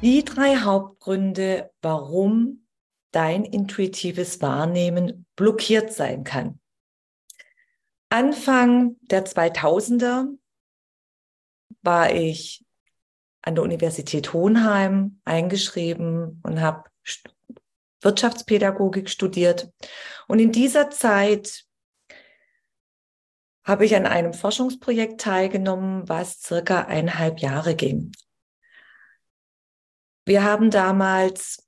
[0.00, 2.68] Die drei Hauptgründe, warum
[3.10, 6.60] dein intuitives Wahrnehmen blockiert sein kann.
[8.08, 10.28] Anfang der 2000er
[11.82, 12.64] war ich
[13.42, 16.88] an der Universität Hohenheim eingeschrieben und habe
[18.00, 19.72] Wirtschaftspädagogik studiert.
[20.28, 21.64] Und in dieser Zeit
[23.64, 28.12] habe ich an einem Forschungsprojekt teilgenommen, was circa eineinhalb Jahre ging.
[30.28, 31.66] Wir haben damals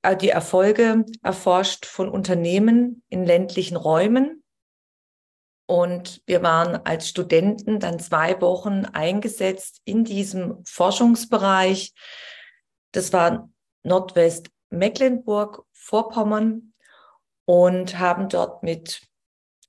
[0.00, 4.42] äh, die Erfolge erforscht von Unternehmen in ländlichen Räumen.
[5.66, 11.92] Und wir waren als Studenten dann zwei Wochen eingesetzt in diesem Forschungsbereich.
[12.92, 13.50] Das war
[13.82, 16.72] Nordwestmecklenburg, Vorpommern
[17.44, 19.02] und haben dort mit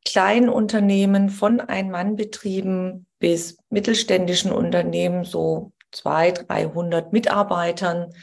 [0.05, 8.13] kleinen Unternehmen von Ein-Mann-Betrieben bis mittelständischen Unternehmen so 200, 300 Mitarbeitern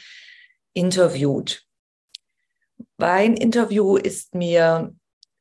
[0.73, 1.65] interviewt.
[2.97, 4.95] Mein Interview ist mir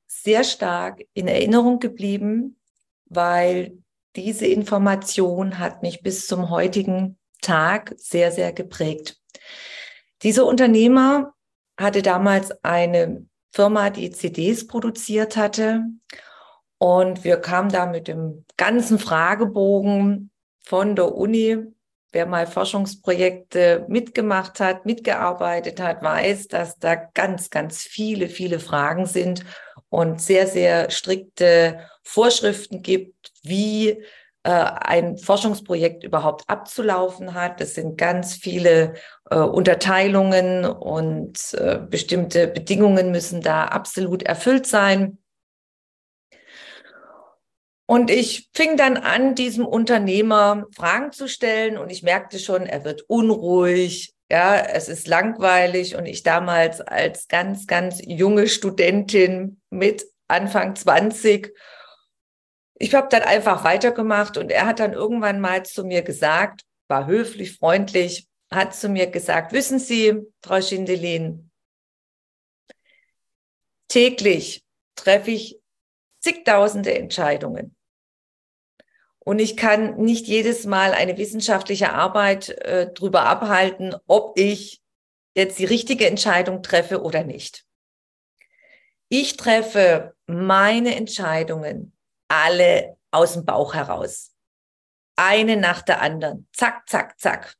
[0.06, 2.59] sehr stark in Erinnerung geblieben,
[3.06, 3.78] weil
[4.17, 9.20] diese Information hat mich bis zum heutigen Tag sehr, sehr geprägt.
[10.22, 11.34] Dieser Unternehmer
[11.78, 15.84] hatte damals eine Firma, die CDs produziert hatte.
[16.78, 21.59] Und wir kamen da mit dem ganzen Fragebogen von der Uni
[22.12, 29.06] wer mal Forschungsprojekte mitgemacht hat, mitgearbeitet hat, weiß, dass da ganz, ganz viele, viele Fragen
[29.06, 29.44] sind
[29.88, 34.03] und sehr, sehr strikte Vorschriften gibt, wie
[34.43, 37.60] äh, ein Forschungsprojekt überhaupt abzulaufen hat.
[37.60, 38.94] Es sind ganz viele
[39.31, 45.19] äh, Unterteilungen und äh, bestimmte Bedingungen müssen da absolut erfüllt sein.
[47.91, 52.84] Und ich fing dann an, diesem Unternehmer Fragen zu stellen und ich merkte schon, er
[52.84, 54.15] wird unruhig.
[54.31, 61.53] Ja, es ist langweilig und ich damals als ganz, ganz junge Studentin mit Anfang 20
[62.83, 67.09] ich habe dann einfach weitergemacht und er hat dann irgendwann mal zu mir gesagt, war
[67.09, 71.50] höflich, freundlich, hat zu mir gesagt, wissen Sie, Frau Schindelin,
[73.89, 74.62] täglich
[74.95, 75.61] treffe ich
[76.21, 77.75] zigtausende Entscheidungen.
[79.25, 84.82] Und ich kann nicht jedes Mal eine wissenschaftliche Arbeit äh, darüber abhalten, ob ich
[85.34, 87.64] jetzt die richtige Entscheidung treffe oder nicht.
[89.08, 91.92] Ich treffe meine Entscheidungen
[92.28, 94.32] alle aus dem Bauch heraus.
[95.16, 96.48] Eine nach der anderen.
[96.52, 97.54] Zack, zack, zack.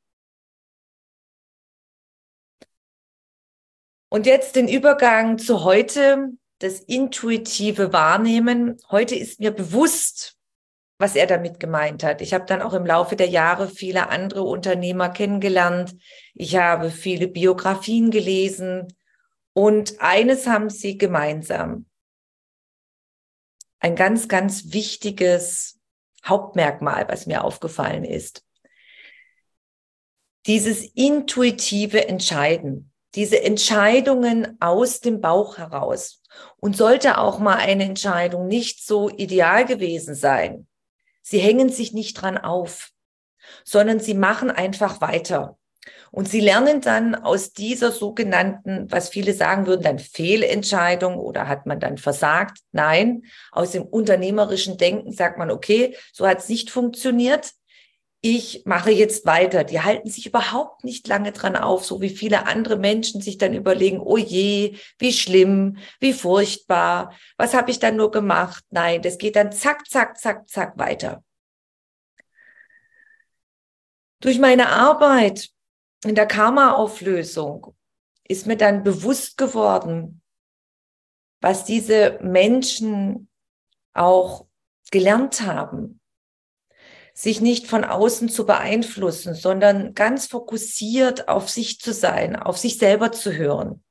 [4.09, 8.77] Und jetzt den Übergang zu heute, das intuitive Wahrnehmen.
[8.91, 10.40] Heute ist mir bewusst,
[11.01, 12.21] was er damit gemeint hat.
[12.21, 15.97] Ich habe dann auch im Laufe der Jahre viele andere Unternehmer kennengelernt.
[16.35, 18.87] Ich habe viele Biografien gelesen
[19.55, 21.87] und eines haben sie gemeinsam.
[23.79, 25.81] Ein ganz, ganz wichtiges
[26.23, 28.45] Hauptmerkmal, was mir aufgefallen ist.
[30.45, 36.23] Dieses intuitive Entscheiden, diese Entscheidungen aus dem Bauch heraus.
[36.59, 40.69] Und sollte auch mal eine Entscheidung nicht so ideal gewesen sein,
[41.23, 42.91] Sie hängen sich nicht dran auf,
[43.65, 45.57] sondern sie machen einfach weiter.
[46.11, 51.67] Und sie lernen dann aus dieser sogenannten, was viele sagen würden, dann Fehlentscheidung oder hat
[51.67, 52.59] man dann versagt?
[52.73, 53.23] Nein,
[53.53, 57.53] aus dem unternehmerischen Denken sagt man, okay, so hat es nicht funktioniert
[58.23, 59.65] ich mache jetzt weiter.
[59.65, 63.55] Die halten sich überhaupt nicht lange dran auf, so wie viele andere Menschen sich dann
[63.55, 68.65] überlegen, oh je, wie schlimm, wie furchtbar, was habe ich dann nur gemacht?
[68.71, 71.25] Nein, das geht dann zack, zack, zack, zack weiter.
[74.21, 75.49] Durch meine Arbeit
[76.05, 77.75] in der Karma-Auflösung
[78.29, 80.21] ist mir dann bewusst geworden,
[81.41, 83.31] was diese Menschen
[83.95, 84.47] auch
[84.91, 86.00] gelernt haben
[87.21, 92.79] sich nicht von außen zu beeinflussen, sondern ganz fokussiert auf sich zu sein, auf sich
[92.79, 93.85] selber zu hören.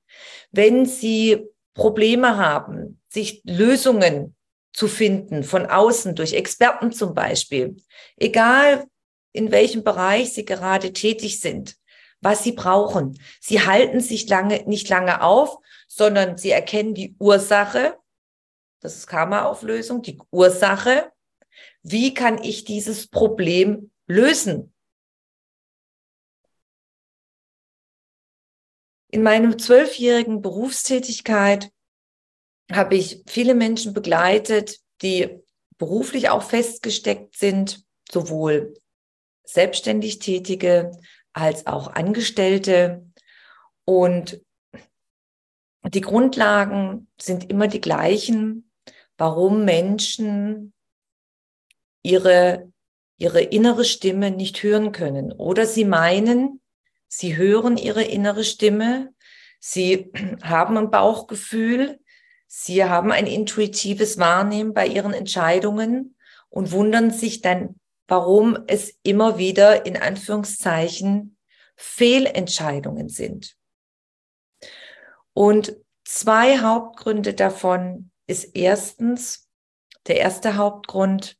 [0.51, 1.45] Wenn Sie
[1.75, 4.35] Probleme haben, sich Lösungen
[4.73, 7.75] zu finden, von außen, durch Experten zum Beispiel.
[8.17, 8.87] Egal,
[9.31, 11.75] in welchem Bereich Sie gerade tätig sind,
[12.21, 13.19] was Sie brauchen.
[13.39, 17.95] Sie halten sich lange, nicht lange auf, sondern Sie erkennen die Ursache.
[18.79, 21.11] Das ist Karma-Auflösung, die Ursache.
[21.81, 24.73] Wie kann ich dieses Problem lösen?
[29.11, 31.71] In meiner zwölfjährigen Berufstätigkeit
[32.71, 35.39] habe ich viele Menschen begleitet, die
[35.77, 38.75] beruflich auch festgesteckt sind, sowohl
[39.43, 40.91] selbstständig Tätige
[41.33, 43.09] als auch Angestellte.
[43.85, 44.41] Und
[45.83, 48.71] die Grundlagen sind immer die gleichen,
[49.17, 50.73] warum Menschen
[52.09, 52.71] ihre,
[53.17, 55.31] ihre innere Stimme nicht hören können.
[55.31, 56.61] Oder sie meinen,
[57.07, 59.13] sie hören ihre innere Stimme,
[59.59, 60.11] sie
[60.43, 61.99] haben ein Bauchgefühl,
[62.47, 66.15] sie haben ein intuitives Wahrnehmen bei ihren Entscheidungen
[66.49, 67.75] und wundern sich dann,
[68.07, 71.37] warum es immer wieder in Anführungszeichen
[71.75, 73.55] Fehlentscheidungen sind.
[75.33, 79.47] Und zwei Hauptgründe davon ist erstens,
[80.07, 81.37] der erste Hauptgrund,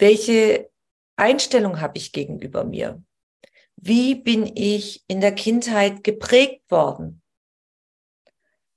[0.00, 0.70] welche
[1.16, 3.02] Einstellung habe ich gegenüber mir?
[3.76, 7.22] Wie bin ich in der Kindheit geprägt worden?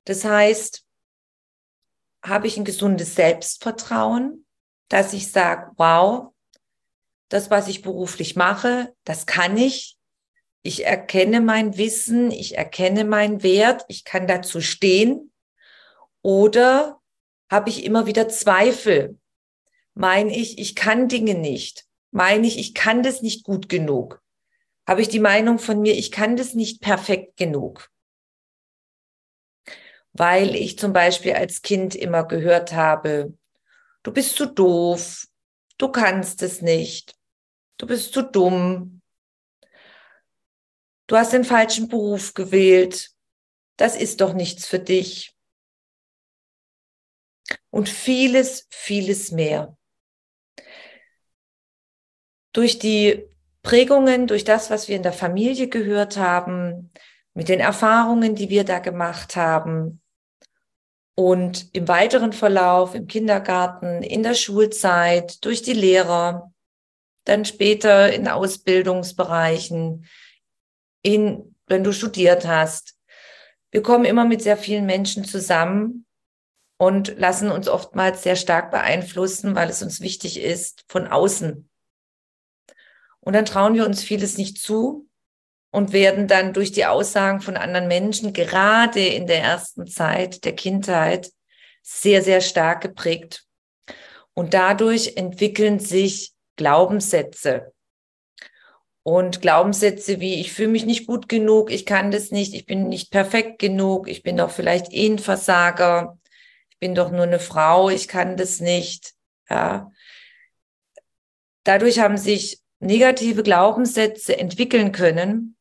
[0.05, 0.85] Das heißt,
[2.23, 4.45] habe ich ein gesundes Selbstvertrauen,
[4.89, 6.33] dass ich sage, wow,
[7.29, 9.97] das, was ich beruflich mache, das kann ich.
[10.61, 15.33] Ich erkenne mein Wissen, ich erkenne meinen Wert, ich kann dazu stehen.
[16.21, 17.01] Oder
[17.49, 19.19] habe ich immer wieder Zweifel?
[19.95, 21.85] Meine ich, ich kann Dinge nicht?
[22.11, 24.21] Meine ich, ich kann das nicht gut genug?
[24.87, 27.89] Habe ich die Meinung von mir, ich kann das nicht perfekt genug?
[30.11, 33.37] Weil ich zum Beispiel als Kind immer gehört habe,
[34.03, 35.25] du bist zu doof,
[35.77, 37.15] du kannst es nicht,
[37.77, 39.01] du bist zu dumm,
[41.07, 43.11] du hast den falschen Beruf gewählt,
[43.77, 45.35] das ist doch nichts für dich.
[47.69, 49.77] Und vieles, vieles mehr.
[52.53, 53.27] Durch die
[53.61, 56.91] Prägungen, durch das, was wir in der Familie gehört haben,
[57.33, 60.01] mit den Erfahrungen, die wir da gemacht haben
[61.15, 66.51] und im weiteren Verlauf im Kindergarten, in der Schulzeit, durch die Lehrer,
[67.25, 70.07] dann später in Ausbildungsbereichen,
[71.03, 72.95] in, wenn du studiert hast.
[73.71, 76.05] Wir kommen immer mit sehr vielen Menschen zusammen
[76.77, 81.69] und lassen uns oftmals sehr stark beeinflussen, weil es uns wichtig ist, von außen.
[83.23, 85.07] Und dann trauen wir uns vieles nicht zu
[85.71, 90.55] und werden dann durch die Aussagen von anderen Menschen, gerade in der ersten Zeit der
[90.55, 91.31] Kindheit,
[91.81, 93.45] sehr, sehr stark geprägt.
[94.33, 97.73] Und dadurch entwickeln sich Glaubenssätze.
[99.03, 102.87] Und Glaubenssätze wie, ich fühle mich nicht gut genug, ich kann das nicht, ich bin
[102.87, 106.17] nicht perfekt genug, ich bin doch vielleicht eh ein Versager,
[106.69, 109.13] ich bin doch nur eine Frau, ich kann das nicht.
[109.49, 109.91] Ja.
[111.63, 115.55] Dadurch haben sich negative Glaubenssätze entwickeln können,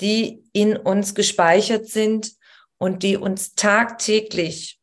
[0.00, 2.34] die in uns gespeichert sind
[2.78, 4.78] und die uns tagtäglich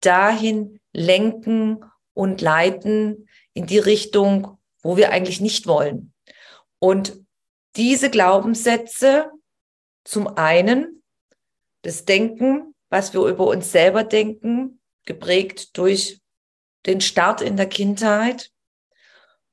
[0.00, 1.84] dahin lenken
[2.14, 6.12] und leiten in die Richtung, wo wir eigentlich nicht wollen.
[6.78, 7.20] Und
[7.76, 9.30] diese Glaubenssätze,
[10.04, 11.02] zum einen
[11.82, 16.20] das Denken, was wir über uns selber denken, geprägt durch
[16.86, 18.50] den Start in der Kindheit,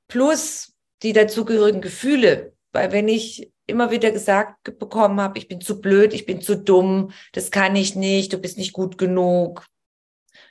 [0.07, 5.79] plus die dazugehörigen Gefühle, weil wenn ich immer wieder gesagt bekommen habe, ich bin zu
[5.79, 9.65] blöd, ich bin zu dumm, das kann ich nicht, du bist nicht gut genug,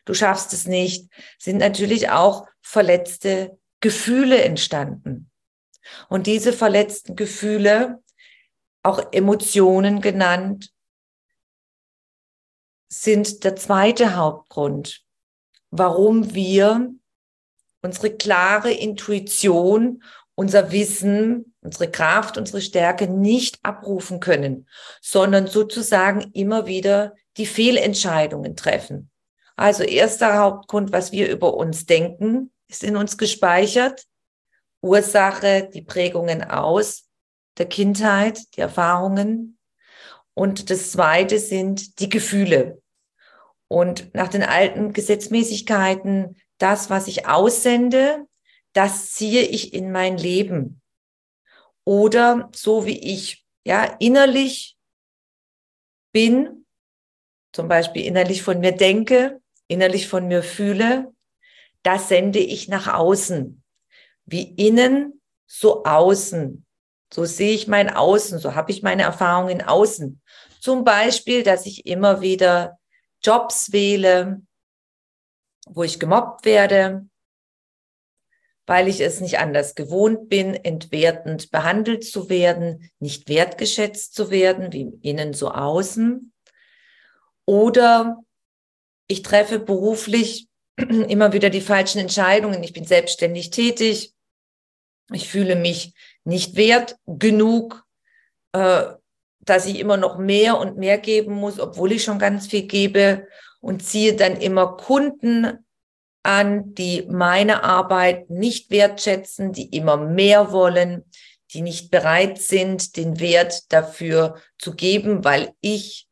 [0.05, 5.31] du schaffst es nicht, sind natürlich auch verletzte Gefühle entstanden.
[6.09, 8.03] Und diese verletzten Gefühle,
[8.83, 10.73] auch Emotionen genannt,
[12.89, 15.05] sind der zweite Hauptgrund,
[15.71, 16.93] warum wir
[17.83, 20.03] unsere klare Intuition,
[20.39, 24.69] unser Wissen, unsere Kraft, unsere Stärke nicht abrufen können,
[25.03, 29.11] sondern sozusagen immer wieder die Fehlentscheidungen treffen.
[29.57, 34.05] Also erster Hauptgrund, was wir über uns denken, ist in uns gespeichert.
[34.81, 37.09] Ursache, die Prägungen aus
[37.57, 39.59] der Kindheit, die Erfahrungen.
[40.35, 42.81] Und das zweite sind die Gefühle.
[43.67, 48.28] Und nach den alten Gesetzmäßigkeiten, das, was ich aussende,
[48.79, 50.81] das ziehe ich in mein Leben.
[51.83, 54.79] Oder so wie ich ja innerlich
[56.13, 56.65] bin,
[57.53, 61.13] zum Beispiel innerlich von mir denke, innerlich von mir fühle,
[61.83, 63.65] das sende ich nach außen.
[64.27, 66.65] Wie innen, so außen.
[67.13, 70.23] So sehe ich mein Außen, so habe ich meine Erfahrungen außen.
[70.61, 72.79] Zum Beispiel, dass ich immer wieder
[73.25, 74.41] Jobs wähle,
[75.67, 77.09] wo ich gemobbt werde,
[78.69, 84.75] weil ich es nicht anders gewohnt bin, entwertend behandelt zu werden, nicht wertgeschätzt zu werden,
[84.75, 86.35] wie innen so außen.
[87.47, 88.19] Oder
[89.07, 92.63] ich treffe beruflich immer wieder die falschen Entscheidungen.
[92.63, 94.13] Ich bin selbstständig tätig.
[95.15, 95.95] Ich fühle mich
[96.25, 97.87] nicht wert genug,
[98.53, 98.85] äh,
[99.41, 103.29] dass ich immer noch mehr und mehr geben muss, obwohl ich schon ganz viel gebe
[103.61, 105.65] und ziehe dann immer Kunden
[106.29, 111.11] an, die meine Arbeit nicht wertschätzen, die immer mehr wollen,
[111.53, 116.07] die nicht bereit sind, den Wert dafür zu geben, weil ich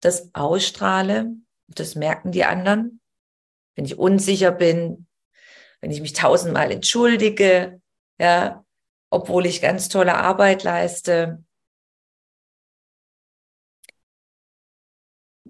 [0.00, 1.30] das ausstrahle.
[1.68, 3.00] Das merken die anderen.
[3.74, 5.06] Wenn ich unsicher bin,
[5.80, 7.80] wenn ich mich tausendmal entschuldige,
[8.18, 8.64] ja,
[9.08, 11.42] obwohl ich ganz tolle Arbeit leiste.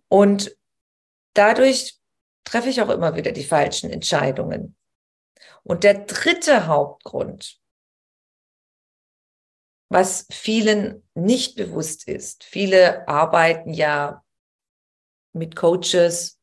[0.08, 0.56] Und
[1.34, 1.98] dadurch
[2.44, 4.76] treffe ich auch immer wieder die falschen Entscheidungen.
[5.62, 7.58] Und der dritte Hauptgrund,
[9.88, 14.22] was vielen nicht bewusst ist, viele arbeiten ja
[15.32, 16.38] mit Coaches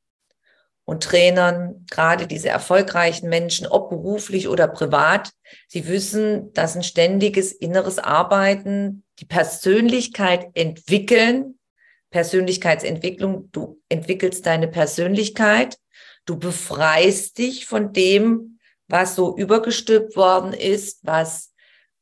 [0.85, 5.31] und Trainern, gerade diese erfolgreichen Menschen, ob beruflich oder privat,
[5.67, 11.59] sie wissen, dass ein ständiges inneres Arbeiten, die Persönlichkeit entwickeln,
[12.09, 15.77] Persönlichkeitsentwicklung, du entwickelst deine Persönlichkeit,
[16.31, 21.53] du befreist dich von dem, was so übergestülpt worden ist, was,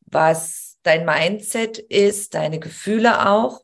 [0.01, 3.61] was dein Mindset ist, deine Gefühle auch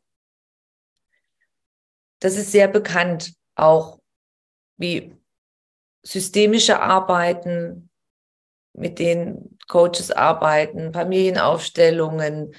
[2.25, 3.99] das ist sehr bekannt, auch
[4.77, 5.15] wie
[6.01, 7.89] systemische Arbeiten,
[8.73, 12.55] mit denen Coaches arbeiten, Familienaufstellungen,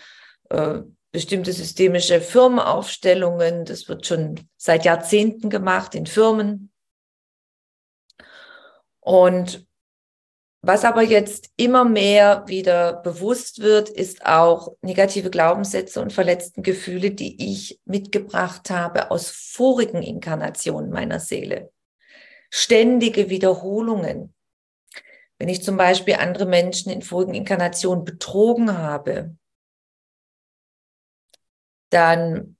[0.50, 0.82] äh,
[1.12, 3.64] bestimmte systemische Firmenaufstellungen.
[3.64, 6.72] Das wird schon seit Jahrzehnten gemacht in Firmen.
[9.06, 9.64] Und
[10.62, 17.12] was aber jetzt immer mehr wieder bewusst wird, ist auch negative Glaubenssätze und verletzten Gefühle,
[17.12, 21.70] die ich mitgebracht habe aus vorigen Inkarnationen meiner Seele.
[22.50, 24.34] Ständige Wiederholungen.
[25.38, 29.36] Wenn ich zum Beispiel andere Menschen in vorigen Inkarnationen betrogen habe,
[31.90, 32.55] dann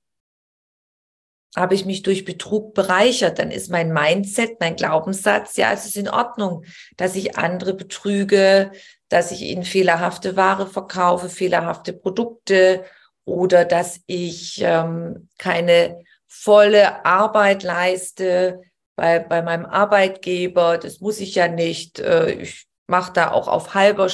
[1.55, 5.97] habe ich mich durch Betrug bereichert, dann ist mein Mindset, mein Glaubenssatz, ja, es ist
[5.97, 6.65] in Ordnung,
[6.97, 8.71] dass ich andere betrüge,
[9.09, 12.83] dass ich ihnen fehlerhafte Ware verkaufe, fehlerhafte Produkte
[13.25, 18.61] oder dass ich ähm, keine volle Arbeit leiste
[18.95, 20.77] bei, bei meinem Arbeitgeber.
[20.77, 21.99] Das muss ich ja nicht.
[21.99, 24.09] Äh, ich mache da auch auf halber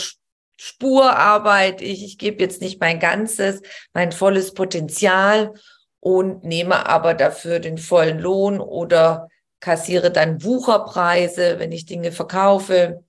[0.57, 1.81] Spur Arbeit.
[1.81, 3.61] Ich, ich gebe jetzt nicht mein ganzes,
[3.93, 5.53] mein volles Potenzial
[6.03, 9.29] und nehme aber dafür den vollen Lohn oder
[9.61, 13.05] kassiere dann Wucherpreise, wenn ich Dinge verkaufe.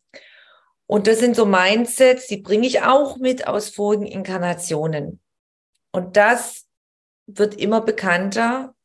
[0.87, 5.21] Und das sind so Mindsets, die bringe ich auch mit aus vorigen Inkarnationen.
[5.91, 6.67] Und das
[7.27, 8.77] wird immer bekannter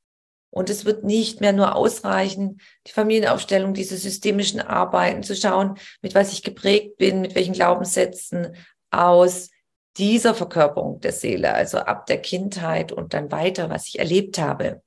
[0.50, 6.16] und es wird nicht mehr nur ausreichen, die Familienaufstellung, diese systemischen Arbeiten zu schauen, mit
[6.16, 8.56] was ich geprägt bin, mit welchen Glaubenssätzen
[8.90, 9.52] aus
[9.98, 14.82] dieser Verkörperung der Seele, also ab der Kindheit und dann weiter, was ich erlebt habe.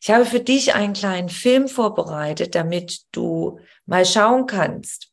[0.00, 5.12] Ich habe für dich einen kleinen Film vorbereitet, damit du mal schauen kannst,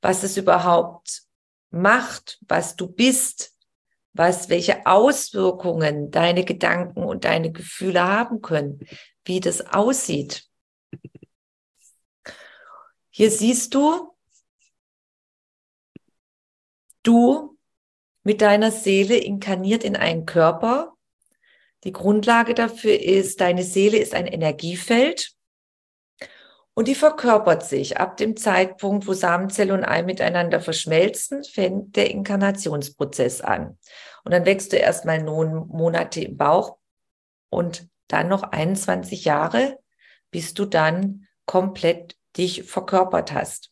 [0.00, 1.22] was es überhaupt
[1.70, 3.56] macht, was du bist,
[4.12, 8.86] was, welche Auswirkungen deine Gedanken und deine Gefühle haben können,
[9.24, 10.46] wie das aussieht.
[13.10, 14.14] Hier siehst du,
[17.02, 17.51] du
[18.22, 20.94] mit deiner Seele inkarniert in einen Körper.
[21.84, 25.34] Die Grundlage dafür ist, deine Seele ist ein Energiefeld
[26.74, 27.98] und die verkörpert sich.
[27.98, 33.78] Ab dem Zeitpunkt, wo Samenzelle und Ei miteinander verschmelzen, fängt der Inkarnationsprozess an.
[34.24, 36.78] Und dann wächst du erstmal neun Monate im Bauch
[37.50, 39.78] und dann noch 21 Jahre,
[40.30, 43.71] bis du dann komplett dich verkörpert hast.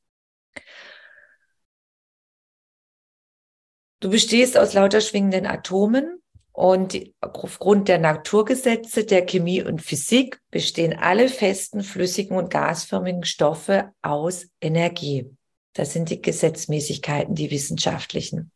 [4.00, 10.98] Du bestehst aus lauter schwingenden Atomen und aufgrund der Naturgesetze der Chemie und Physik bestehen
[10.98, 15.30] alle festen, flüssigen und gasförmigen Stoffe aus Energie.
[15.74, 18.50] Das sind die Gesetzmäßigkeiten, die wissenschaftlichen.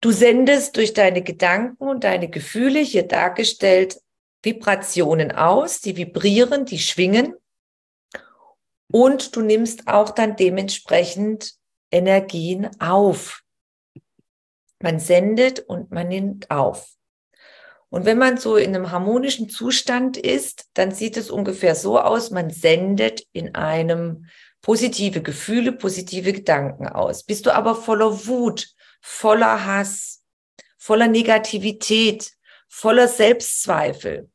[0.00, 4.00] Du sendest durch deine Gedanken und deine Gefühle hier dargestellt
[4.42, 7.34] Vibrationen aus, die vibrieren, die schwingen
[8.92, 11.54] Und du nimmst auch dann dementsprechend
[11.94, 13.42] Energien auf.
[14.82, 16.90] Man sendet und man nimmt auf.
[17.88, 22.32] Und wenn man so in einem harmonischen Zustand ist, dann sieht es ungefähr so aus,
[22.32, 24.26] man sendet in einem
[24.62, 27.22] positive Gefühle, positive Gedanken aus.
[27.22, 28.66] Bist du aber voller Wut,
[29.00, 30.24] voller Hass,
[30.76, 32.32] voller Negativität,
[32.68, 34.28] voller Selbstzweifel,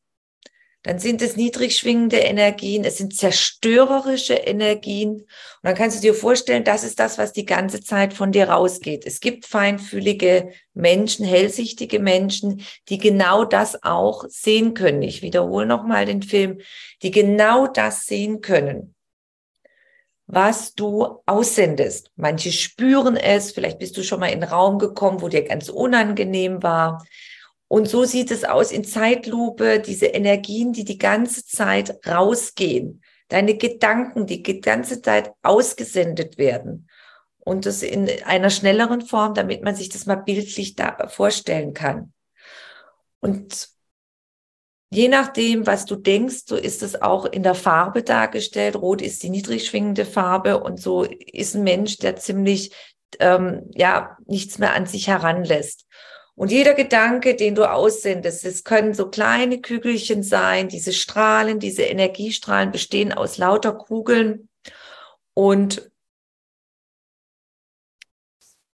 [0.82, 5.10] dann sind es niedrig schwingende Energien, es sind zerstörerische Energien.
[5.10, 5.26] Und
[5.62, 9.04] dann kannst du dir vorstellen, das ist das, was die ganze Zeit von dir rausgeht.
[9.06, 15.02] Es gibt feinfühlige Menschen, hellsichtige Menschen, die genau das auch sehen können.
[15.02, 16.60] Ich wiederhole nochmal den Film,
[17.02, 18.94] die genau das sehen können
[20.32, 22.12] was du aussendest.
[22.14, 25.68] Manche spüren es, vielleicht bist du schon mal in einen Raum gekommen, wo dir ganz
[25.68, 27.04] unangenehm war.
[27.72, 33.56] Und so sieht es aus in Zeitlupe, diese Energien, die die ganze Zeit rausgehen, deine
[33.56, 36.88] Gedanken, die die ganze Zeit ausgesendet werden.
[37.38, 42.12] Und das in einer schnelleren Form, damit man sich das mal bildlich da vorstellen kann.
[43.20, 43.68] Und
[44.90, 48.74] je nachdem, was du denkst, so ist es auch in der Farbe dargestellt.
[48.74, 52.74] Rot ist die niedrig schwingende Farbe und so ist ein Mensch, der ziemlich
[53.20, 55.86] ähm, ja nichts mehr an sich heranlässt.
[56.40, 61.82] Und jeder Gedanke, den du aussendest, es können so kleine Kügelchen sein, diese Strahlen, diese
[61.82, 64.48] Energiestrahlen bestehen aus lauter Kugeln
[65.34, 65.92] und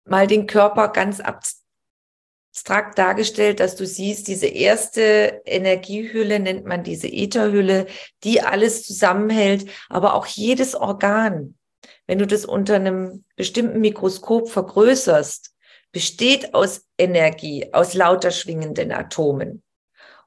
[0.06, 7.10] mal den Körper ganz abstrakt dargestellt, dass du siehst, diese erste Energiehülle nennt man diese
[7.10, 7.86] Ätherhülle,
[8.24, 11.60] die alles zusammenhält, aber auch jedes Organ.
[12.08, 15.52] Wenn du das unter einem bestimmten Mikroskop vergrößerst,
[15.92, 19.64] besteht aus Energie, aus lauter schwingenden Atomen.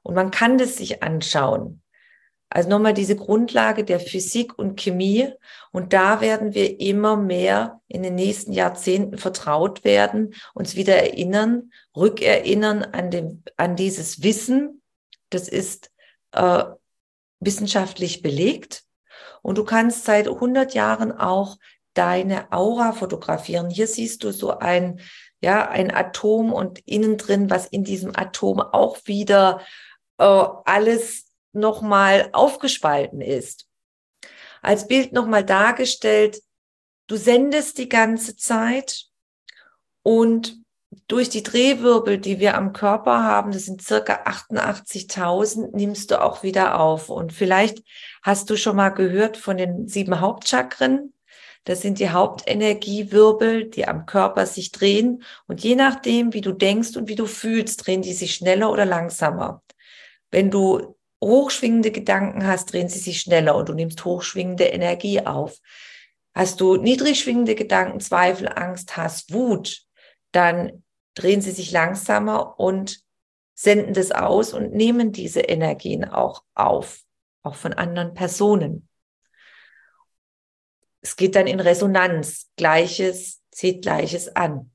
[0.03, 1.81] Und man kann das sich anschauen.
[2.49, 5.29] Also nochmal diese Grundlage der Physik und Chemie.
[5.71, 11.71] Und da werden wir immer mehr in den nächsten Jahrzehnten vertraut werden, uns wieder erinnern,
[11.95, 14.81] rückerinnern an, dem, an dieses Wissen.
[15.31, 15.91] Das ist
[16.33, 16.63] äh,
[17.39, 18.83] wissenschaftlich belegt.
[19.41, 21.57] Und du kannst seit 100 Jahren auch
[21.93, 23.69] deine Aura fotografieren.
[23.69, 24.99] Hier siehst du so ein
[25.45, 29.61] ja, ein Atom und innen drin, was in diesem Atom auch wieder
[30.17, 33.67] äh, alles nochmal aufgespalten ist.
[34.63, 36.41] Als Bild nochmal dargestellt,
[37.05, 39.05] du sendest die ganze Zeit
[40.01, 40.57] und
[41.07, 46.41] durch die Drehwirbel, die wir am Körper haben, das sind circa 88.000, nimmst du auch
[46.41, 47.09] wieder auf.
[47.09, 47.83] Und vielleicht
[48.23, 51.13] hast du schon mal gehört von den sieben Hauptchakren.
[51.65, 55.23] Das sind die Hauptenergiewirbel, die am Körper sich drehen.
[55.47, 58.85] Und je nachdem, wie du denkst und wie du fühlst, drehen die sich schneller oder
[58.85, 59.63] langsamer.
[60.29, 65.57] Wenn du hochschwingende Gedanken hast, drehen sie sich schneller und du nimmst hochschwingende Energie auf.
[66.35, 69.81] Hast du niedrig schwingende Gedanken, Zweifel, Angst, Hass, Wut,
[70.31, 70.83] dann
[71.15, 72.99] drehen sie sich langsamer und
[73.55, 76.99] senden das aus und nehmen diese Energien auch auf,
[77.41, 78.87] auch von anderen Personen
[81.05, 82.47] es geht dann in Resonanz.
[82.57, 84.71] Gleiches zieht Gleiches an.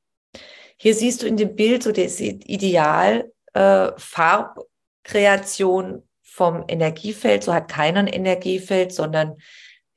[0.76, 7.42] Hier siehst du in dem Bild so das Ideal äh, Farbkreation vom Energiefeld.
[7.42, 9.38] So hat keiner ein Energiefeld, sondern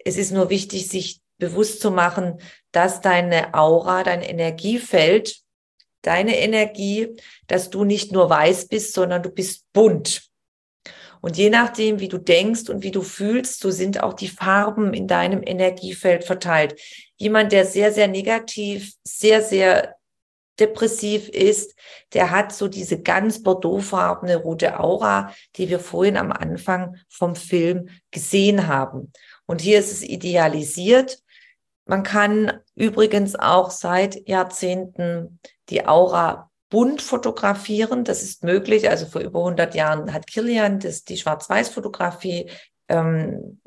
[0.04, 2.40] es ist nur wichtig, sich bewusst zu machen,
[2.72, 5.38] dass deine Aura, dein Energiefeld,
[6.02, 7.16] deine Energie,
[7.46, 10.32] dass du nicht nur weiß bist, sondern du bist bunt.
[11.24, 14.94] Und je nachdem, wie du denkst und wie du fühlst, so sind auch die Farben
[14.94, 16.78] in deinem Energiefeld verteilt.
[17.16, 19.96] Jemand, der sehr, sehr negativ, sehr, sehr
[20.60, 21.80] depressiv ist,
[22.12, 27.88] der hat so diese ganz bordeauxfarbene rote Aura, die wir vorhin am Anfang vom Film
[28.12, 29.14] gesehen haben.
[29.46, 31.20] Und hier ist es idealisiert.
[31.86, 38.04] Man kann übrigens auch seit Jahrzehnten die Aura bunt fotografieren.
[38.04, 38.90] Das ist möglich.
[38.90, 42.50] Also vor über 100 Jahren hat Kilian das, die Schwarz-Weiß-Fotografie
[42.88, 43.62] ähm,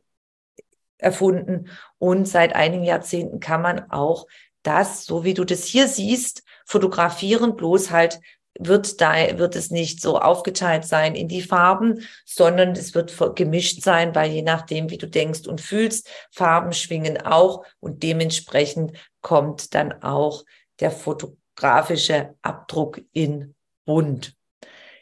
[0.99, 1.69] erfunden.
[1.99, 4.27] Und seit einigen Jahrzehnten kann man auch
[4.64, 8.19] das, so wie du das hier siehst, fotografieren, bloß halt
[8.59, 13.85] wird da, wird es nicht so aufgeteilt sein in die Farben, sondern es wird gemischt
[13.85, 19.77] sein, weil je nachdem, wie du denkst und fühlst, Farben schwingen auch und dementsprechend kommt
[19.77, 20.42] dann auch
[20.81, 24.37] der Foto grafische Abdruck in bunt.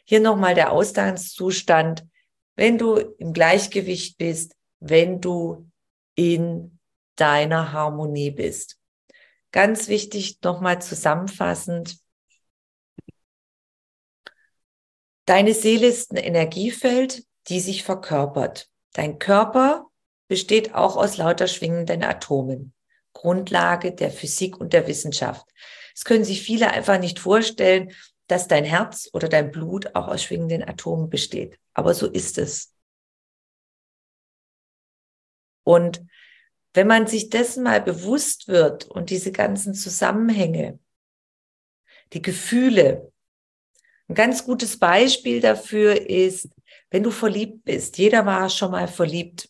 [0.05, 2.05] Hier nochmal der Ausgangszustand,
[2.55, 5.69] wenn du im Gleichgewicht bist, wenn du
[6.15, 6.79] in
[7.15, 8.79] deiner Harmonie bist.
[9.51, 11.97] Ganz wichtig nochmal zusammenfassend.
[15.25, 18.69] Deine Seele ist ein Energiefeld, die sich verkörpert.
[18.93, 19.87] Dein Körper
[20.27, 22.73] besteht auch aus lauter schwingenden Atomen.
[23.13, 25.47] Grundlage der Physik und der Wissenschaft.
[25.95, 27.91] Es können sich viele einfach nicht vorstellen,
[28.27, 31.59] dass dein Herz oder dein Blut auch aus schwingenden Atomen besteht.
[31.73, 32.73] Aber so ist es.
[35.63, 36.05] Und
[36.73, 40.79] wenn man sich dessen mal bewusst wird und diese ganzen Zusammenhänge,
[42.13, 43.11] die Gefühle,
[44.07, 46.49] ein ganz gutes Beispiel dafür ist,
[46.91, 47.97] wenn du verliebt bist.
[47.97, 49.49] Jeder war schon mal verliebt.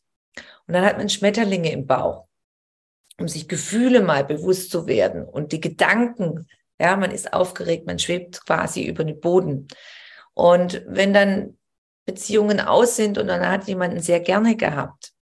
[0.67, 2.27] Und dann hat man Schmetterlinge im Bauch,
[3.19, 6.47] um sich Gefühle mal bewusst zu werden und die Gedanken.
[6.79, 9.67] Ja, man ist aufgeregt, man schwebt quasi über den Boden.
[10.33, 11.57] Und wenn dann
[12.05, 15.13] Beziehungen aus sind und dann hat jemanden sehr gerne gehabt,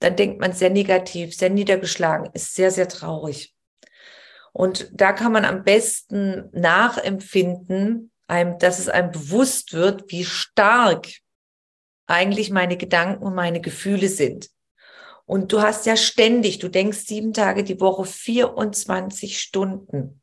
[0.00, 3.54] dann denkt man sehr negativ, sehr niedergeschlagen, ist sehr, sehr traurig.
[4.52, 11.06] Und da kann man am besten nachempfinden, dass es einem bewusst wird, wie stark
[12.06, 14.48] eigentlich meine Gedanken und meine Gefühle sind.
[15.32, 20.20] Und du hast ja ständig, du denkst sieben Tage die Woche, 24 Stunden.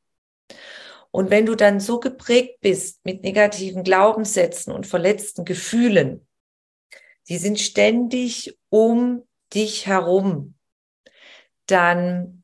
[1.10, 6.28] Und wenn du dann so geprägt bist mit negativen Glaubenssätzen und verletzten Gefühlen,
[7.28, 10.54] die sind ständig um dich herum,
[11.65, 12.43] dann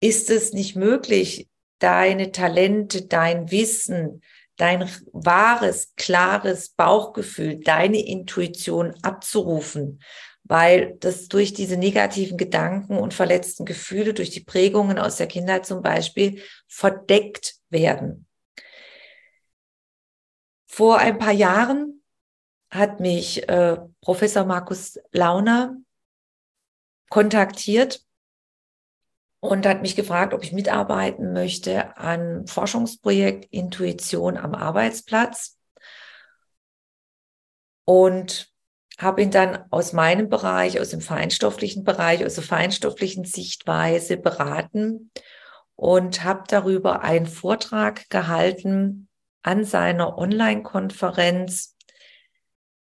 [0.00, 4.22] ist es nicht möglich, deine Talente, dein Wissen,
[4.56, 10.00] dein wahres, klares Bauchgefühl, deine Intuition abzurufen,
[10.44, 15.66] weil das durch diese negativen Gedanken und verletzten Gefühle, durch die Prägungen aus der Kindheit
[15.66, 18.26] zum Beispiel, verdeckt werden.
[20.66, 22.02] Vor ein paar Jahren
[22.70, 25.76] hat mich äh, Professor Markus Launer
[27.08, 28.04] kontaktiert
[29.40, 35.58] und hat mich gefragt, ob ich mitarbeiten möchte an Forschungsprojekt Intuition am Arbeitsplatz.
[37.84, 38.53] Und
[38.98, 45.10] habe ihn dann aus meinem Bereich, aus dem feinstofflichen Bereich, aus der feinstofflichen Sichtweise beraten
[45.76, 49.08] und habe darüber einen Vortrag gehalten
[49.42, 51.76] an seiner Online-Konferenz.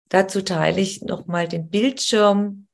[0.09, 2.67] Dazu teile ich nochmal den Bildschirm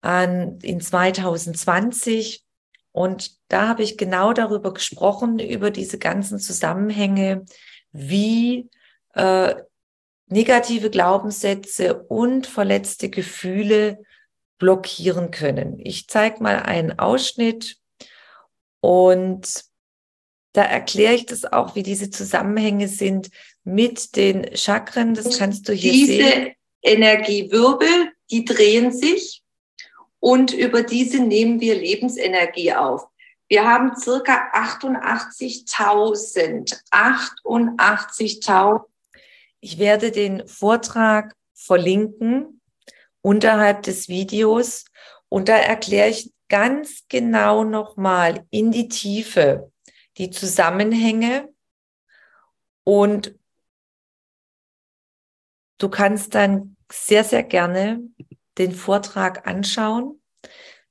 [0.00, 2.44] an, in 2020
[2.92, 7.44] und da habe ich genau darüber gesprochen, über diese ganzen Zusammenhänge,
[7.92, 8.70] wie
[9.14, 9.54] äh,
[10.28, 14.04] negative Glaubenssätze und verletzte Gefühle
[14.58, 15.78] blockieren können.
[15.78, 17.78] Ich zeige mal einen Ausschnitt
[18.80, 19.64] und
[20.52, 23.28] da erkläre ich das auch, wie diese Zusammenhänge sind
[23.64, 25.14] mit den Chakren.
[25.14, 26.18] Das kannst du hier diese sehen.
[26.18, 29.42] Diese Energiewirbel, die drehen sich
[30.20, 33.06] und über diese nehmen wir Lebensenergie auf.
[33.48, 38.84] Wir haben circa 88.000, 88.000.
[39.60, 42.60] Ich werde den Vortrag verlinken
[43.20, 44.84] unterhalb des Videos
[45.28, 49.70] und da erkläre ich ganz genau nochmal in die Tiefe
[50.16, 51.48] die Zusammenhänge
[52.84, 53.34] und
[55.78, 58.00] du kannst dann sehr, sehr gerne
[58.58, 60.20] den Vortrag anschauen.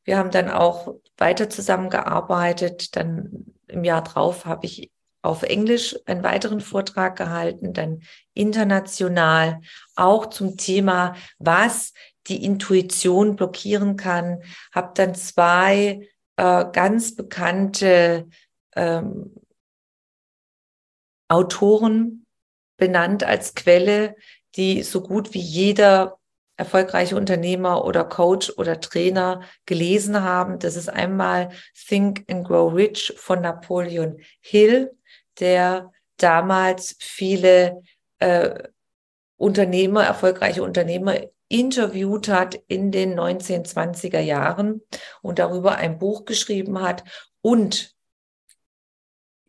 [0.03, 2.95] Wir haben dann auch weiter zusammengearbeitet.
[2.95, 8.01] Dann im Jahr drauf habe ich auf Englisch einen weiteren Vortrag gehalten, dann
[8.33, 9.61] international
[9.95, 11.93] auch zum Thema, was
[12.27, 14.41] die Intuition blockieren kann.
[14.73, 18.27] Habe dann zwei äh, ganz bekannte
[18.75, 19.35] ähm,
[21.29, 22.25] Autoren
[22.77, 24.15] benannt als Quelle,
[24.55, 26.19] die so gut wie jeder
[26.57, 30.57] erfolgreiche Unternehmer oder Coach oder Trainer gelesen haben.
[30.59, 31.49] Das ist einmal
[31.87, 34.96] Think and Grow Rich von Napoleon Hill,
[35.39, 37.81] der damals viele
[38.19, 38.63] äh,
[39.37, 41.15] Unternehmer, erfolgreiche Unternehmer
[41.49, 44.81] interviewt hat in den 1920er Jahren
[45.21, 47.03] und darüber ein Buch geschrieben hat
[47.41, 47.95] und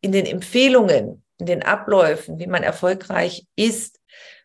[0.00, 4.00] in den Empfehlungen, in den Abläufen, wie man erfolgreich ist,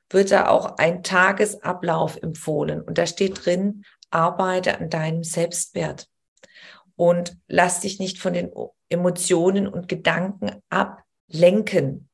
[0.09, 2.81] wird da auch ein Tagesablauf empfohlen.
[2.81, 6.07] Und da steht drin, arbeite an deinem Selbstwert
[6.95, 8.51] und lass dich nicht von den
[8.89, 10.61] Emotionen und Gedanken
[11.29, 12.09] ablenken.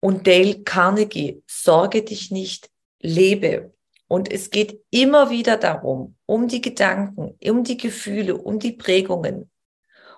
[0.00, 3.72] Und Dale Carnegie, sorge dich nicht, lebe.
[4.08, 9.50] Und es geht immer wieder darum, um die Gedanken, um die Gefühle, um die Prägungen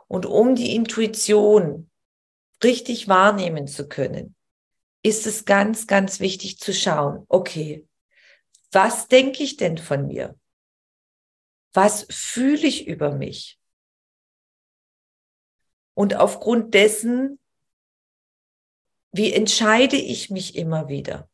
[0.08, 1.90] und um die Intuition
[2.62, 4.34] richtig wahrnehmen zu können
[5.04, 7.86] ist es ganz, ganz wichtig zu schauen, okay,
[8.72, 10.36] was denke ich denn von mir?
[11.74, 13.60] Was fühle ich über mich?
[15.94, 17.38] Und aufgrund dessen,
[19.12, 21.28] wie entscheide ich mich immer wieder?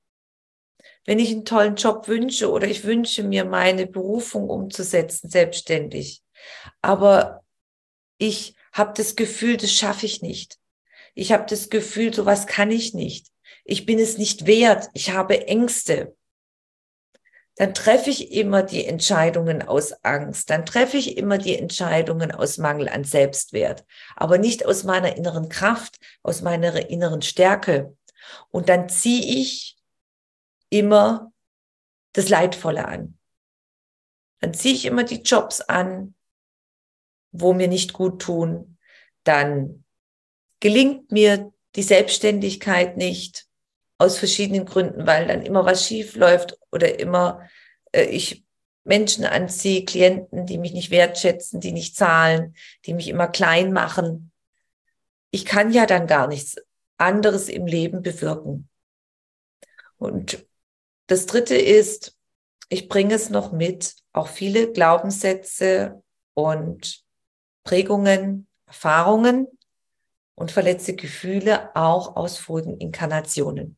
[1.04, 6.22] wenn ich einen tollen Job wünsche oder ich wünsche mir meine Berufung umzusetzen, selbstständig.
[6.82, 7.44] Aber
[8.18, 10.58] ich habe das Gefühl, das schaffe ich nicht.
[11.14, 13.26] Ich habe das Gefühl, sowas kann ich nicht.
[13.64, 14.88] Ich bin es nicht wert.
[14.94, 16.16] Ich habe Ängste.
[17.60, 20.48] Dann treffe ich immer die Entscheidungen aus Angst.
[20.48, 23.84] Dann treffe ich immer die Entscheidungen aus Mangel an Selbstwert.
[24.16, 27.94] Aber nicht aus meiner inneren Kraft, aus meiner inneren Stärke.
[28.48, 29.76] Und dann ziehe ich
[30.70, 31.34] immer
[32.14, 33.18] das Leidvolle an.
[34.38, 36.14] Dann ziehe ich immer die Jobs an,
[37.30, 38.78] wo mir nicht gut tun.
[39.22, 39.84] Dann
[40.60, 43.49] gelingt mir die Selbstständigkeit nicht
[44.00, 47.46] aus verschiedenen Gründen, weil dann immer was schief läuft oder immer
[47.92, 48.46] äh, ich
[48.82, 52.54] Menschen anziehe, Klienten, die mich nicht wertschätzen, die nicht zahlen,
[52.86, 54.32] die mich immer klein machen.
[55.30, 56.56] Ich kann ja dann gar nichts
[56.96, 58.70] anderes im Leben bewirken.
[59.98, 60.46] Und
[61.08, 62.16] das dritte ist,
[62.70, 67.04] ich bringe es noch mit, auch viele Glaubenssätze und
[67.64, 69.46] Prägungen, Erfahrungen
[70.36, 73.76] und verletzte Gefühle auch aus vorigen Inkarnationen.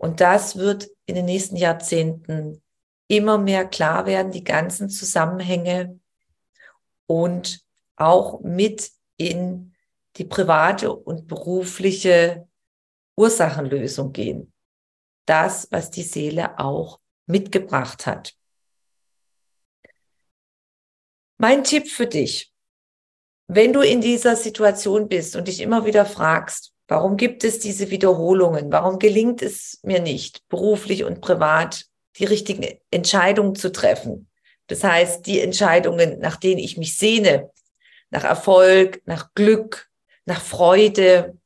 [0.00, 2.62] Und das wird in den nächsten Jahrzehnten
[3.08, 6.00] immer mehr klar werden, die ganzen Zusammenhänge
[7.06, 7.60] und
[7.96, 9.74] auch mit in
[10.16, 12.48] die private und berufliche
[13.16, 14.52] Ursachenlösung gehen
[15.30, 18.34] das, was die Seele auch mitgebracht hat.
[21.38, 22.52] Mein Tipp für dich,
[23.46, 27.90] wenn du in dieser Situation bist und dich immer wieder fragst, warum gibt es diese
[27.90, 31.86] Wiederholungen, warum gelingt es mir nicht, beruflich und privat
[32.18, 34.28] die richtigen Entscheidungen zu treffen,
[34.66, 37.48] das heißt die Entscheidungen, nach denen ich mich sehne,
[38.10, 39.88] nach Erfolg, nach Glück,
[40.24, 41.38] nach Freude,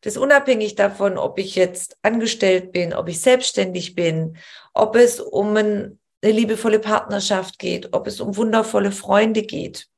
[0.00, 4.36] das ist unabhängig davon, ob ich jetzt angestellt bin, ob ich selbstständig bin,
[4.74, 9.88] ob es um eine liebevolle Partnerschaft geht, ob es um wundervolle Freunde geht.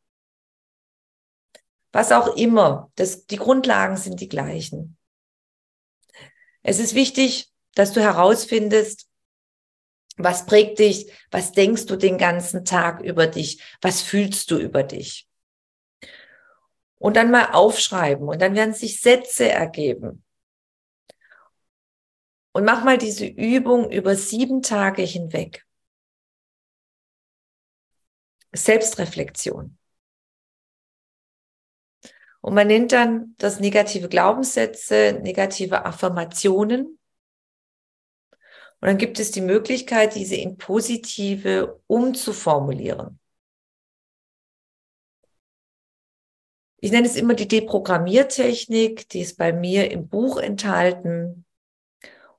[1.93, 4.97] Was auch immer, das, die Grundlagen sind die gleichen.
[6.63, 9.09] Es ist wichtig, dass du herausfindest,
[10.17, 14.83] was prägt dich, was denkst du den ganzen Tag über dich, was fühlst du über
[14.83, 15.31] dich
[17.01, 20.23] und dann mal aufschreiben und dann werden sich Sätze ergeben.
[22.53, 25.65] Und mach mal diese Übung über sieben Tage hinweg.
[28.53, 29.79] Selbstreflexion.
[32.41, 36.99] Und man nennt dann das negative Glaubenssätze, negative Affirmationen.
[38.81, 43.19] Und dann gibt es die Möglichkeit, diese in positive umzuformulieren.
[46.83, 51.45] Ich nenne es immer die Deprogrammiertechnik, die ist bei mir im Buch enthalten.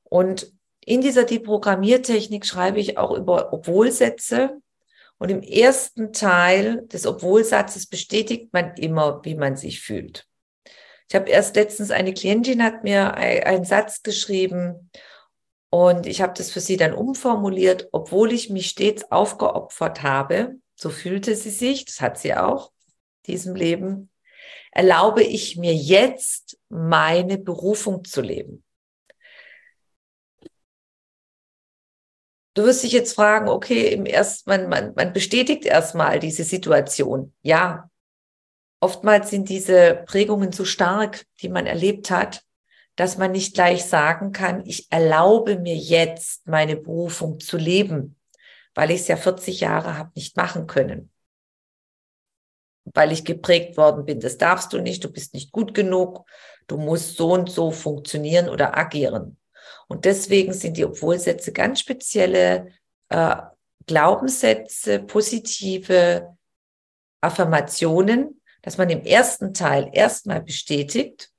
[0.04, 0.52] Und
[0.84, 4.60] in dieser Deprogrammiertechnik schreibe ich auch über Obwohlsätze.
[5.22, 10.26] Und im ersten Teil des Obwohlsatzes bestätigt man immer, wie man sich fühlt.
[11.08, 14.90] Ich habe erst letztens eine Klientin hat mir einen Satz geschrieben
[15.70, 20.90] und ich habe das für sie dann umformuliert, obwohl ich mich stets aufgeopfert habe, so
[20.90, 22.72] fühlte sie sich, das hat sie auch,
[23.28, 24.10] diesem Leben,
[24.72, 28.64] erlaube ich mir jetzt, meine Berufung zu leben.
[32.54, 37.34] Du wirst dich jetzt fragen, okay, im ersten, man, man, man bestätigt erstmal diese Situation.
[37.42, 37.90] Ja,
[38.82, 42.44] oftmals sind diese Prägungen so stark, die man erlebt hat,
[42.98, 48.18] dass man nicht gleich sagen kann, ich erlaube mir jetzt, meine Berufung zu leben,
[48.76, 51.12] weil ich es ja 40 Jahre habe nicht machen können
[52.86, 56.26] weil ich geprägt worden bin, das darfst du nicht, du bist nicht gut genug,
[56.68, 59.38] du musst so und so funktionieren oder agieren.
[59.88, 62.68] Und deswegen sind die Obwohlsätze ganz spezielle
[63.10, 63.36] äh,
[63.86, 66.38] Glaubenssätze, positive
[67.22, 71.30] Affirmationen, dass man im ersten Teil erstmal bestätigt,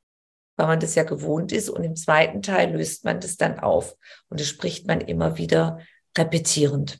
[0.56, 3.96] weil man das ja gewohnt ist, und im zweiten Teil löst man das dann auf
[4.28, 5.78] und das spricht man immer wieder
[6.16, 6.98] repetierend.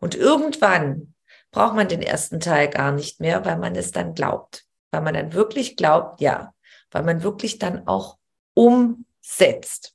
[0.00, 1.14] Und irgendwann
[1.50, 4.64] braucht man den ersten Teil gar nicht mehr, weil man es dann glaubt.
[4.90, 6.52] Weil man dann wirklich glaubt, ja,
[6.90, 8.18] weil man wirklich dann auch
[8.54, 9.94] umsetzt.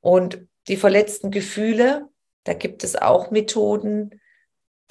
[0.00, 2.08] Und die verletzten Gefühle,
[2.44, 4.20] da gibt es auch Methoden,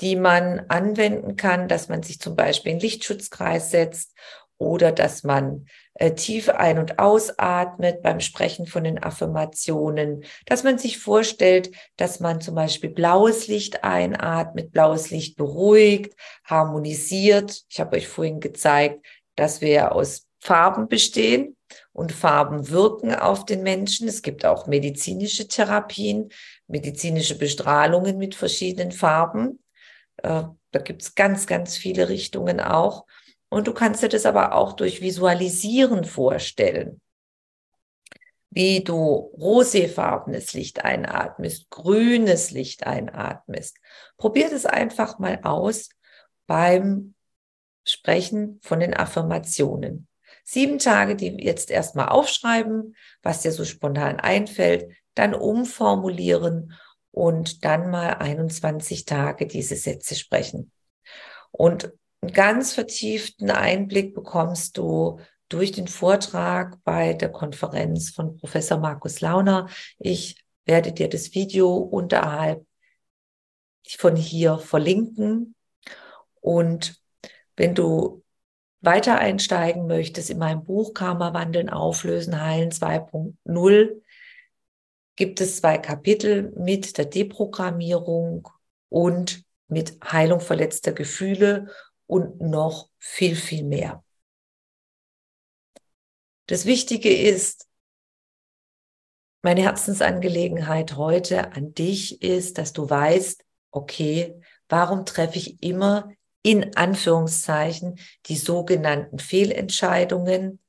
[0.02, 4.16] die man anwenden kann, dass man sich zum Beispiel in Lichtschutzkreis setzt
[4.58, 10.78] oder dass man äh, tief ein- und ausatmet beim Sprechen von den Affirmationen, dass man
[10.78, 17.64] sich vorstellt, dass man zum Beispiel blaues Licht einatmet, blaues Licht beruhigt, harmonisiert.
[17.70, 21.58] Ich habe euch vorhin gezeigt, dass wir aus Farben bestehen
[22.00, 24.08] und Farben wirken auf den Menschen.
[24.08, 26.30] Es gibt auch medizinische Therapien,
[26.68, 29.62] medizinische Bestrahlungen mit verschiedenen Farben.
[30.24, 33.06] Äh, da gibt es ganz, ganz viele Richtungen auch.
[33.50, 37.02] Und du kannst dir das aber auch durch Visualisieren vorstellen.
[38.50, 43.78] Wie du roséfarbenes Licht einatmest, grünes Licht einatmest.
[44.18, 45.90] Probier das einfach mal aus
[46.48, 47.14] beim
[47.86, 50.09] Sprechen von den Affirmationen.
[50.52, 56.74] Sieben Tage, die jetzt erstmal aufschreiben, was dir so spontan einfällt, dann umformulieren
[57.12, 60.72] und dann mal 21 Tage diese Sätze sprechen.
[61.52, 68.80] Und einen ganz vertieften Einblick bekommst du durch den Vortrag bei der Konferenz von Professor
[68.80, 69.70] Markus Launer.
[70.00, 72.66] Ich werde dir das Video unterhalb
[73.88, 75.54] von hier verlinken.
[76.42, 77.00] Und
[77.56, 78.24] wenn du
[78.82, 84.02] weiter einsteigen möchtest in meinem Buch Karma wandeln, auflösen, heilen 2.0,
[85.16, 88.48] gibt es zwei Kapitel mit der Deprogrammierung
[88.88, 91.68] und mit Heilung verletzter Gefühle
[92.08, 94.04] und noch viel, viel mehr.
[96.48, 97.68] Das Wichtige ist,
[99.42, 106.76] meine Herzensangelegenheit heute an dich ist, dass du weißt, okay, warum treffe ich immer in
[106.76, 110.60] Anführungszeichen die sogenannten Fehlentscheidungen?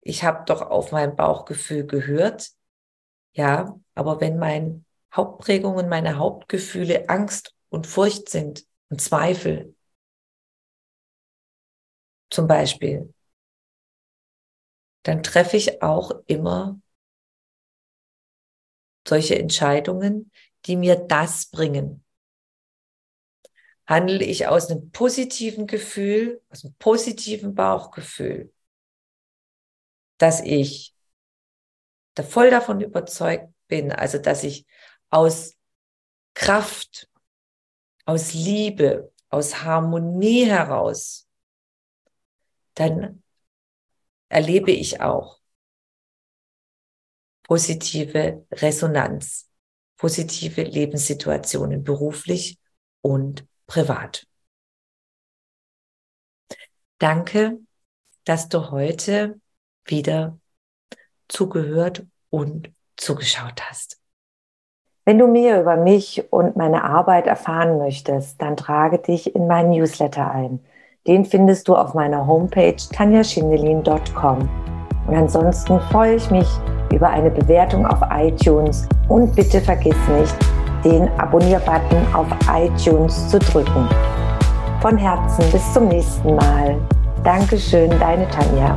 [0.00, 2.50] Ich habe doch auf mein Bauchgefühl gehört.
[3.34, 4.84] Ja, aber wenn mein
[5.14, 9.74] Hauptprägungen, meine Hauptgefühle Angst und Furcht sind und Zweifel,
[12.30, 13.12] zum Beispiel,
[15.02, 16.80] dann treffe ich auch immer
[19.06, 20.30] solche Entscheidungen,
[20.66, 22.01] die mir das bringen.
[23.86, 28.52] Handle ich aus einem positiven Gefühl, aus einem positiven Bauchgefühl,
[30.18, 30.94] dass ich
[32.14, 34.66] da voll davon überzeugt bin, also dass ich
[35.10, 35.56] aus
[36.34, 37.08] Kraft,
[38.04, 41.26] aus Liebe, aus Harmonie heraus,
[42.74, 43.22] dann
[44.28, 45.40] erlebe ich auch
[47.42, 49.50] positive Resonanz,
[49.96, 52.58] positive Lebenssituationen beruflich
[53.02, 54.26] und privat.
[56.98, 57.58] Danke,
[58.26, 59.40] dass du heute
[59.86, 60.38] wieder
[61.28, 63.98] zugehört und zugeschaut hast.
[65.06, 69.70] Wenn du mehr über mich und meine Arbeit erfahren möchtest, dann trage dich in meinen
[69.70, 70.60] Newsletter ein.
[71.06, 74.38] Den findest du auf meiner Homepage tanjaschindelin.com.
[75.08, 76.46] Und ansonsten freue ich mich
[76.92, 83.88] über eine Bewertung auf iTunes und bitte vergiss nicht, den Abonnier-Button auf iTunes zu drücken.
[84.80, 86.76] Von Herzen bis zum nächsten Mal.
[87.22, 88.76] Dankeschön, deine Tanja.